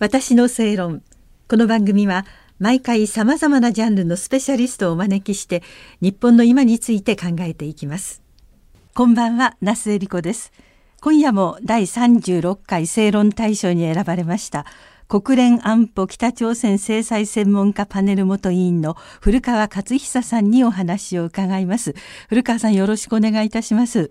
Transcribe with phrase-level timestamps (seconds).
[0.00, 1.02] 私の正論。
[1.48, 2.26] この番組は
[2.58, 5.62] 毎回さまざまなジャンルのスペシャリストをお招きして
[6.00, 8.20] 日本の今について考えていきます。
[8.92, 10.52] こんばんは那須恵理子です。
[11.00, 14.66] 今夜も第36回正論大賞に選ばれました
[15.06, 21.94] 国連安保北朝鮮制裁専門家パネル元委員の古川勝久さんにお話を伺います。
[22.28, 24.10] 古川さんよろしくお願いいたします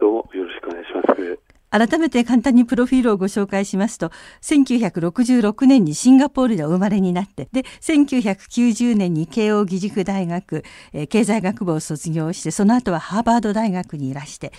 [0.00, 4.10] どうもよろしくお願いします改めて簡単にプロフィールをご紹介しますと
[4.42, 14.52] 1966年にシンガポールでお生まれになってで1990年に慶應義塾大学、えー、経済学部を卒業してその後はハーバード大学にいらして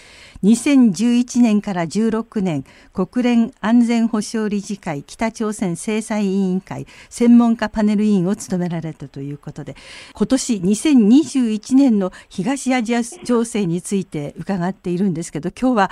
[0.43, 9.75] 2011年から16年国連安全保障理事会北朝鮮制裁委員会専門家パネル委員を務められたということで
[10.13, 15.91] 今年2021年の東アジア情勢について伺っているんですけど今日は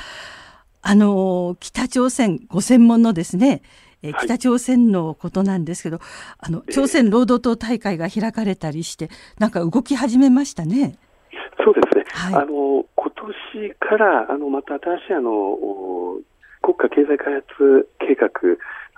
[0.81, 3.61] あの北朝鮮ご専門のですね、
[4.01, 6.05] え北朝鮮のことなんですけど、はい、
[6.39, 9.09] あの朝鮮労働党大会が開かれたりして、
[9.39, 10.95] なんか動き始めましたね。
[11.63, 12.05] そうですね。
[12.11, 13.11] はい、あの今
[13.55, 15.57] 年からあのまた新しいあの
[16.61, 18.29] 国家経済開発計画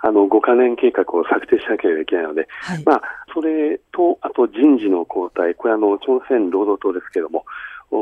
[0.04, 7.44] あの5か年計画を策定しなければいけないので、はい、まあ、それと、あと人事の交代、これあの、朝鮮労働党ですけれども、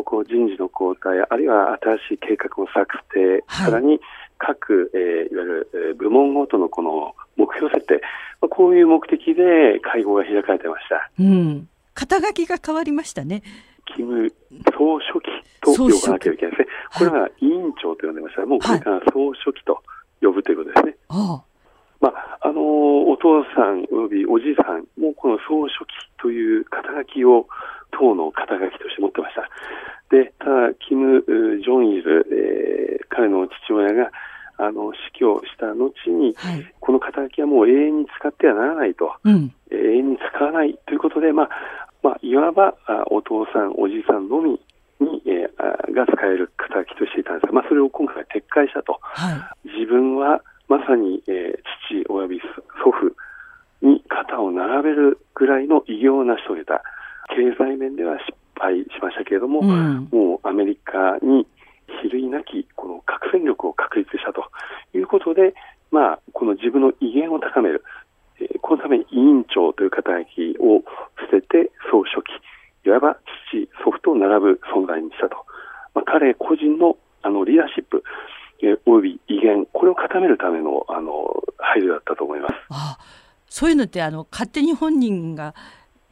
[0.05, 4.01] こう人事の交代、あるいは新しい計画を策定、はい、さらに
[4.39, 8.01] 各、えー、いわゆる部門ごとのこの目標設定、
[8.41, 11.11] まあ、こういう目的で会合が開かれてました。
[11.19, 11.69] うん。
[11.95, 13.43] 肩書きが変わりましたね。
[13.97, 14.31] 金
[14.77, 15.29] 総書記
[15.61, 16.67] と呼ばなきゃいけないですね。
[16.97, 18.47] これは委員長と呼んでました。
[18.47, 19.83] もうこれから総書記と
[20.23, 20.97] 呼ぶということですね。
[21.09, 21.50] はい
[22.01, 22.61] まあ、あの
[23.11, 27.47] お父さんおよびおじいさんもこの総書記という肩書きを
[27.93, 29.49] 党の肩書きとして持ってました。
[30.11, 31.23] で、ただ、キム・
[31.63, 34.11] ジョンイル、えー、彼の父親が、
[34.63, 41.49] あの死去した後に、はい、この肩書きはもう永遠に使ってはならないと、うん、永遠に使わないということで、まあ
[42.03, 44.51] まあ、いわばあお父さん、おじさんのみ
[45.01, 51.59] に、えー、が使える肩書きとしていたんですが、まあ、それを今回撤回したと、はい、自分はまさに、えー、
[51.91, 53.13] 父および祖父
[53.85, 56.83] に肩を並べるぐらいの偉業を成し遂げた。
[57.31, 61.47] 経済面では失敗しましたけれども、うん、もうアメリカに
[62.03, 64.51] 比類なきこの核戦力を確立したと
[64.95, 65.55] いうことで、
[65.91, 67.85] まあ、この自分の威厳を高める、
[68.41, 70.83] えー、このために委員長という肩書きを
[71.31, 72.33] 捨てて総書記、
[72.87, 73.19] いわば
[73.51, 75.37] 父、祖父と並ぶ存在にしたと。
[75.95, 78.03] まあ、彼個人のあのリーダーシップ、
[78.63, 82.55] えー、および威厳、これを固めるためのあの配慮だったと思います。
[82.71, 82.99] あ
[83.49, 85.55] そういうのってあの勝手に本人が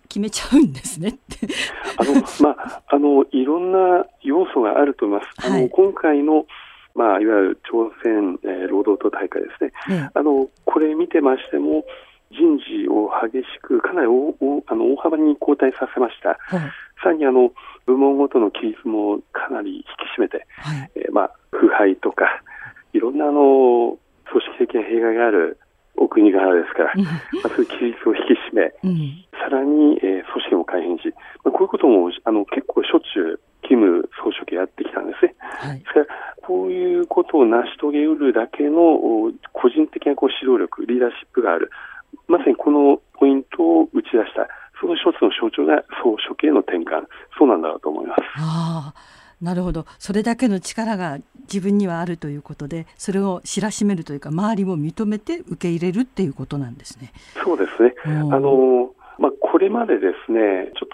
[0.09, 1.19] 決めちゃうんですね
[1.99, 5.51] あの、まあ、あの、いろんな要素があると思います。
[5.51, 6.47] はい、あの、今回の、
[6.95, 9.73] まあ、いわゆる朝鮮、えー、労働党大会ですね。
[9.89, 11.85] ねあの、これ見てましても、
[12.31, 16.31] 人事を激しく、かなり大大あの大幅に後退させました。
[16.31, 16.61] はい、
[17.03, 17.53] さらにあの
[17.87, 19.87] 部門ごとの規律もかなり引き
[20.19, 22.43] 締めて、はい、えー、まあ、腐敗とか、
[22.93, 23.97] いろんなあの
[24.31, 25.59] 組織的な弊害がある
[25.97, 27.11] お国柄ですから、ま
[27.45, 31.13] あ、そういう規律を引き締め、うん、さらに、えー、組織も改変し、
[31.45, 35.35] まあ、こういうこともあの結構しょっちゅう、キム総書記やってきたんですね。
[35.41, 36.07] はい、ですから、
[36.43, 41.71] こういうことを成し遂げうるだけの個人的なこう指導力、リーダーシップがある、
[42.29, 44.49] まさにこのポイントを打ち出した、
[44.81, 47.05] その一つの象徴が総書記への転換、
[47.37, 48.21] そうなんだろうと思います。
[48.37, 48.95] あ
[49.41, 49.87] なるほど。
[49.99, 57.13] それだけの力が自分にはあるということでそれを知らしめるというか周りも認めて受け入れるっていうことなんですね。
[57.43, 57.95] そうですね。
[58.05, 58.09] あ
[58.41, 60.89] のまあ、これまでですねちょっ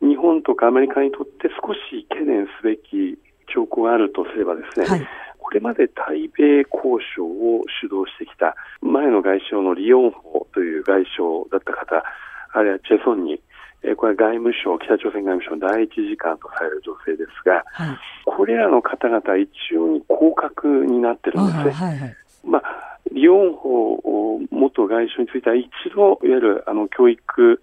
[0.00, 3.18] と日本とかアメリカにとって少し懸念すべき
[3.52, 5.06] 兆候があるとすればですね、はい、
[5.44, 12.02] これまで対米交渉を主導してきた前の外相のリオンホという外相だった方
[12.54, 13.40] あるいはチェソンに
[13.84, 21.70] えこれは外務省、北朝鮮外務省の第一次官とされる女性ですが、はい、これらの方々一応に降格になってるんですね。
[21.70, 27.60] はいはい、まあ、リオンホ元外相については一度、いわゆるあの教育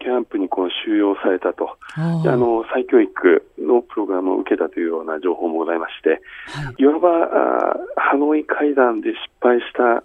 [0.00, 10.04] キャンプにこう収容されたと、あの再教育のプログラムを受けたというような情報もございまして、はい、いわばあハノイ会談で失敗した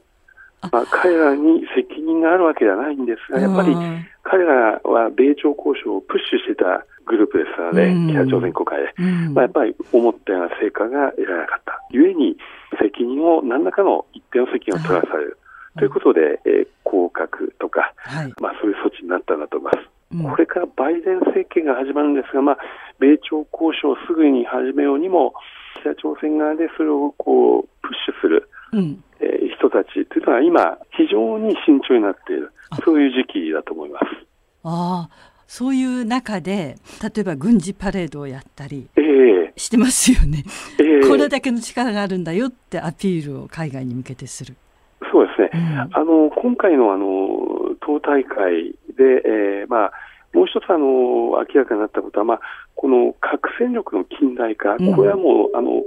[0.72, 3.76] まあ、彼らに責任があるわけではないんですが、やっぱり
[4.24, 9.02] 彼らは米朝交渉をプッシュしてたグループですので、北朝鮮国会で、
[9.32, 11.82] まあ、やっぱり思ったような成果が得られなかった。
[11.92, 12.38] ゆえに、
[12.82, 15.38] 責任を、何らかの一定の責任を取らされる。
[15.78, 19.90] ということで、えー、降格とか、はい、まあ、そういう措置になったんだと思います。
[20.10, 22.58] うん、これからバイデン政権が始まるんですが、まあ、
[23.00, 25.34] 米朝交渉をすぐに始めようにも、
[25.82, 32.52] 北朝鮮側でそれをこうプッシュする、うん、えー、人たちというのは今、非常に慎重になっている、
[32.84, 34.06] そういう時期だと思います。
[34.64, 35.10] あ
[35.48, 38.90] そういう中で例えば軍事パレードをやったり
[39.56, 40.44] してますよね、
[40.78, 44.56] えー、これだけの力があるんだよってアピールを海外に向けてする。
[45.18, 49.92] そうですね、うん、あの今回のあの党大会で、えーまあ、
[50.32, 52.42] もう一つあの明らかになったことは、まあ、
[52.76, 55.82] この核戦力の近代化、これはもう、あの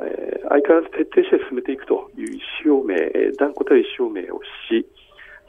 [0.00, 4.40] えー、相変わらず徹底して進めていくという意思表明、断固たる意思表明を
[4.70, 4.88] し、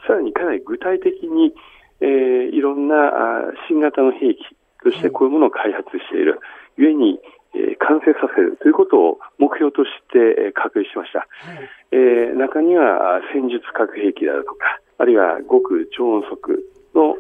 [0.06, 1.56] さらにかなり具体的に、
[2.02, 4.44] えー、いろんな新型の兵器
[4.84, 6.40] としてこういうものを開発している、
[6.78, 7.45] ゆえに、えー、
[7.80, 11.20] 完成させるということを目標として、えー、確認しました。
[11.20, 16.64] はい、えー、中には戦術核兵器であるとか、あるいは極超音速
[16.94, 17.16] の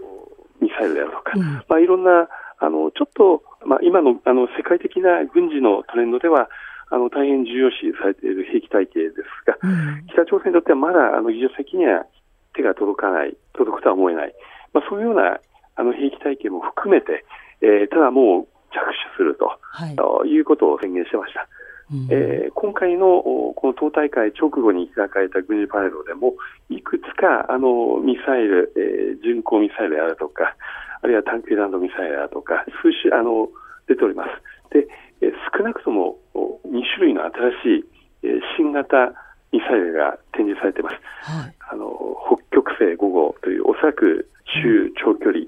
[0.61, 2.27] ミサイルであるとか、うん、まあ、いろんな
[2.59, 6.49] あのちょっと、まあ、今のあの世界的な軍事のトレンドでは、
[6.91, 12.05] あの大変重要視されている兵器体系ですが、うん、北朝鮮にとってはまだあの技術的には
[12.53, 14.33] 手が届かない、届くとは思えない、
[14.73, 15.39] まあ、そういうような
[15.75, 17.25] あの兵器体系も含めて、
[17.61, 21.47] えー、ただもう着手すると、はい、ということを宣言してました。
[21.93, 23.21] うん、えー、今回の
[23.55, 26.33] この党大会直後に開かれた軍事パレードでも、
[26.69, 30.55] いくつかあのミサイル、えー、巡航ミサイルであるとか、
[31.01, 33.47] あるいは短距離弾道ミサイルであるとか、数種あの
[33.87, 34.29] 出ております。
[34.73, 34.87] で、
[35.21, 37.31] えー、少なくとも2種類の新
[37.63, 37.85] しい、
[38.23, 39.13] えー、新型
[39.51, 40.97] ミサイルが展示されています。
[41.21, 44.27] はい、あの北極星5号というおそらく
[44.63, 45.45] 中長距離、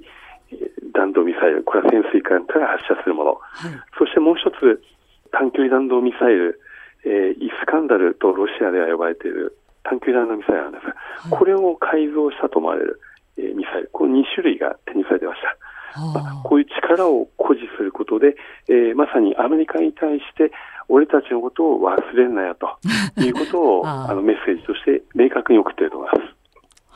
[0.93, 4.81] 弾道ミサイル、これは潜水艦から発射するもの、はい、そしてもう一つ、
[5.31, 6.59] 短距離弾道ミサイル、
[7.05, 12.99] えー、イスカンダルとロシアでは呼ばれている短距離弾道ミサイルなんですが、はい、これを改造したと思われる、
[13.37, 15.57] えー、ミサイル、この2種類が展示されていました。
[16.13, 18.35] まあ、こういう力を誇示することで、
[18.69, 20.51] えー、まさにアメリカに対して
[20.89, 22.77] 俺たちのことを忘れんなよと
[23.21, 26.36] いうことを あのメッセージとして明確に送っていると思います。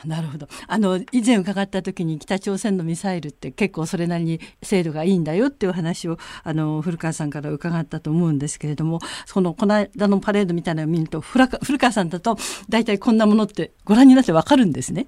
[0.05, 12.37] なるほどあの以前伺った時に北朝鮮のミサイルって結構それなりに精度がいいんだよっていう話をあの古川さんから伺ったと思うんですけれどもそのこの間のパレードみたいなのを見ると古川さんだと
[12.69, 15.07] 大体こんなものってご覧になってわかるんですね。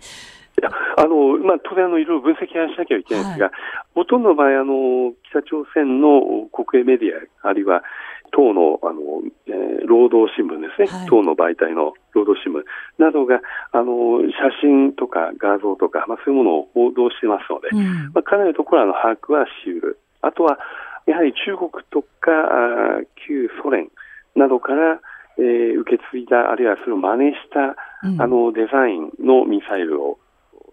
[0.54, 3.56] いやあのまあ、当然あの、いろいろ分析はしなきゃいけないんですが、はい、
[3.96, 7.10] ほとんどの場合あの、北朝鮮の国営メディ
[7.44, 7.84] ア、あるいは
[8.34, 12.66] 党のあの、えー、労働新聞ですね、はい、党の媒体の労働新聞
[12.98, 13.40] などが
[13.72, 20.00] あの写真とか画像とか、まあ、そういうものを報道してますので、うん、まあ、かなりのところの把握はしうる。
[20.22, 20.58] あとは
[21.06, 22.32] やはり中国とか
[23.28, 23.90] 旧ソ連
[24.36, 25.00] などから、
[25.38, 27.78] えー、受け継いだ、あるいはそれを真似した、
[28.08, 30.18] うん、あのデザインのミサイルを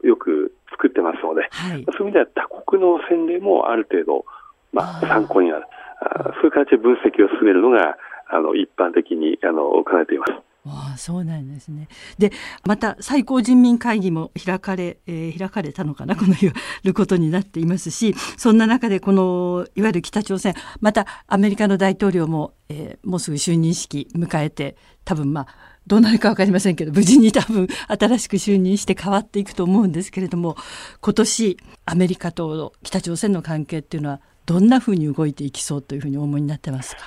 [0.02, 4.24] よく作ってますので、はい、そういう意味では他国の洗礼もある程度、
[4.72, 5.66] まあ、参考になる
[6.00, 7.96] あそういう形で分析を進めるのが
[8.32, 10.32] あの一般的にあの行われています。
[10.66, 11.88] ああそうなんですね。
[12.18, 12.32] で
[12.66, 16.52] また最高人民会議も開かれ、えー、開かれたのかなこの言
[16.84, 25.46] ることになっていますしそんな中でこのいわゆる北朝鮮またアメリカの大統領も、えー、もうすぐ就任式迎えて多分まあ
[25.90, 30.54] どうなるか分かりませんけど無事に多分新しく就任して変わっていくと思うんですけれども
[31.00, 37.02] 今年アメリカと北朝鮮の関係っていうのはどんなふうに動いていきそうというふうにお思いになってますか？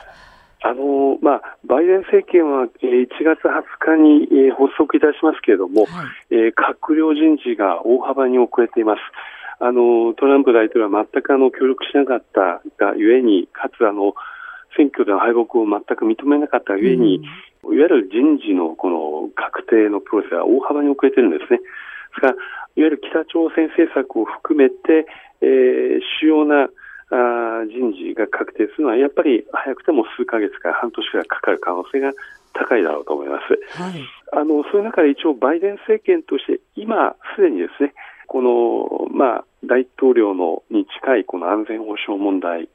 [0.65, 8.99] あのまあ、バイデン政権は、えー、1月20日に、えー、発足いたしますけれども、はい、えー、閣僚人事が大幅に遅れています。
[9.59, 14.13] あのトランプ大統領は全くあの協力しなかったがゆえに、かつあの
[14.75, 17.23] 選挙での敗北を全く認めなかったゆえに、うん、
[17.65, 21.59] いわゆる人事のこの確定のプロセスは大幅に遅れてるんですね。
[21.59, 21.65] で
[22.15, 22.41] すから、いわ
[22.75, 25.07] ゆる北朝鮮政策を含めて、
[25.41, 26.69] えー、主要な
[27.13, 32.11] あ人事が確定するのは、やっぱり早くても数か月から半年くらいかかる可能性が
[32.53, 33.81] 高いだろうと思います。
[33.81, 34.01] はい、
[34.31, 37.93] あのそういう中で一応、バイデン政権として、今すでにですね、
[38.27, 42.67] この、まあ、大統領のに近いこの安全保障問題、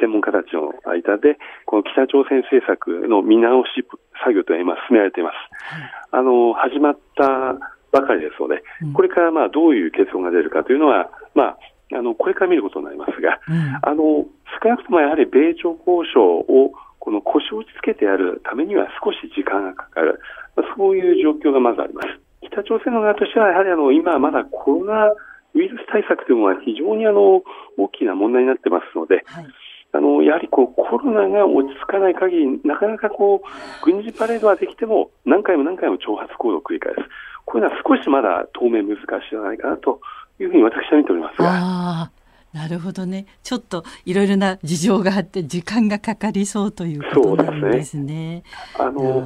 [0.00, 3.84] 専門家たちの間で、この北朝鮮政策の見直し
[4.24, 5.34] 作業というのは今進められています。
[5.74, 7.58] はい、あの、始まった
[7.90, 8.62] ばかりですので、
[8.92, 11.58] これからまあどういう結論が出るかというのは、まあ、
[11.96, 14.26] あのこれから見ることになりますが、うん、あの
[14.60, 20.20] 少なくともやはり米朝交渉をこの腰をつけてやるためには少し時間がかかる、
[20.56, 22.08] まあ、そういう状況がまずあります。
[22.42, 25.08] 北朝鮮の側としては、やはりあの今まだコロナ
[25.54, 27.42] ウイルス対策というのは非常にあの
[27.78, 29.46] 大きな問題になってますので、はい
[29.92, 36.98] あのやはりこうコロナが落ち着かない限り、なかなかこう軍事パレードはできても、何回も何回も挑発行動を繰り返す、
[37.46, 40.00] こういうのは少しまだ当面難しいんじゃないかなと
[40.38, 42.10] いうふうに私は見ておりますが。
[42.52, 43.26] なるほどね。
[43.42, 47.98] ちょっといろいろな事情があって時間がかかりそうということなんですね。
[47.98, 48.42] すね
[48.78, 49.20] あの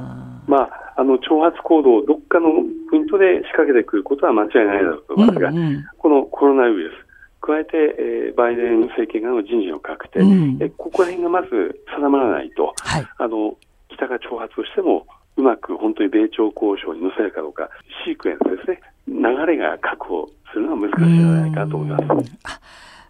[0.45, 2.49] まあああの挑発行動をどっかの
[2.89, 7.02] ポイントで仕掛けてくることは間違いないだろうと思いますが、うんうん、このコロナウイルス、
[7.45, 13.57] 加えて、えー、バイデン政権側の人事の確定、うん、えここら辺がまず定まらないと、はい、あの
[13.89, 17.69] 北が挑発をしても、うまく本当に米朝交渉に乗せるかどうか、
[18.05, 22.31] シークエンスですね、流れが確保するのは難しいんじゃないかと思います。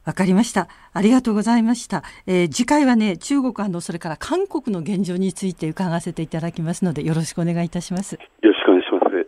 [0.06, 0.68] わかりました。
[0.92, 2.04] ありがとうございました。
[2.28, 8.16] えー、次回はね、中国のそれから韓国の現状について伺わせていただきますので、よろしくお願いいたします。
[8.16, 9.28] よろしくお願いします。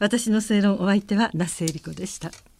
[0.00, 2.51] 私の正論お相手は那須恵理子でした。